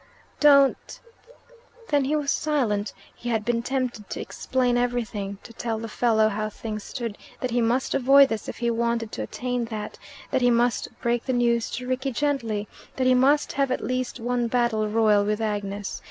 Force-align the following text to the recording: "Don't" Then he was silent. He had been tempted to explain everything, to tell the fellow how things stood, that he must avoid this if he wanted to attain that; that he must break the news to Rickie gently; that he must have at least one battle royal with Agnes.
"Don't" 0.39 0.99
Then 1.89 2.05
he 2.05 2.15
was 2.15 2.31
silent. 2.31 2.91
He 3.15 3.29
had 3.29 3.45
been 3.45 3.61
tempted 3.61 4.09
to 4.09 4.19
explain 4.19 4.75
everything, 4.75 5.37
to 5.43 5.53
tell 5.53 5.77
the 5.77 5.87
fellow 5.87 6.27
how 6.27 6.49
things 6.49 6.83
stood, 6.83 7.19
that 7.39 7.51
he 7.51 7.61
must 7.61 7.93
avoid 7.93 8.29
this 8.29 8.49
if 8.49 8.57
he 8.57 8.71
wanted 8.71 9.11
to 9.11 9.21
attain 9.21 9.65
that; 9.65 9.99
that 10.31 10.41
he 10.41 10.49
must 10.49 10.87
break 11.01 11.25
the 11.25 11.33
news 11.33 11.69
to 11.77 11.87
Rickie 11.87 12.13
gently; 12.13 12.67
that 12.95 13.05
he 13.05 13.13
must 13.13 13.51
have 13.53 13.69
at 13.69 13.83
least 13.85 14.19
one 14.19 14.47
battle 14.47 14.87
royal 14.87 15.23
with 15.23 15.39
Agnes. 15.39 15.99